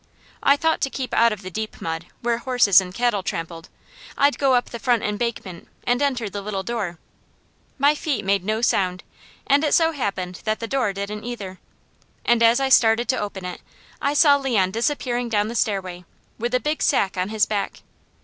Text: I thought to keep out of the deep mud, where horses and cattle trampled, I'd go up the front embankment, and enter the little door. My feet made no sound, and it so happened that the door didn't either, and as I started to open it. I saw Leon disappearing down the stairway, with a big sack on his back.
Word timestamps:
I 0.41 0.55
thought 0.57 0.81
to 0.81 0.89
keep 0.89 1.13
out 1.13 1.31
of 1.31 1.43
the 1.43 1.51
deep 1.51 1.79
mud, 1.79 2.07
where 2.21 2.39
horses 2.39 2.81
and 2.81 2.91
cattle 2.91 3.21
trampled, 3.21 3.69
I'd 4.17 4.39
go 4.39 4.55
up 4.55 4.71
the 4.71 4.79
front 4.79 5.03
embankment, 5.03 5.67
and 5.85 6.01
enter 6.01 6.27
the 6.27 6.41
little 6.41 6.63
door. 6.63 6.97
My 7.77 7.93
feet 7.93 8.25
made 8.25 8.43
no 8.43 8.63
sound, 8.63 9.03
and 9.45 9.63
it 9.63 9.75
so 9.75 9.91
happened 9.91 10.41
that 10.43 10.59
the 10.59 10.65
door 10.65 10.91
didn't 10.91 11.23
either, 11.23 11.59
and 12.25 12.41
as 12.41 12.59
I 12.59 12.67
started 12.67 13.07
to 13.09 13.19
open 13.19 13.45
it. 13.45 13.61
I 14.01 14.15
saw 14.15 14.37
Leon 14.37 14.71
disappearing 14.71 15.29
down 15.29 15.49
the 15.49 15.55
stairway, 15.55 16.03
with 16.39 16.55
a 16.55 16.59
big 16.59 16.81
sack 16.81 17.15
on 17.15 17.29
his 17.29 17.45
back. 17.45 17.81